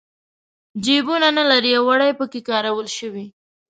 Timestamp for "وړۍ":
1.89-2.11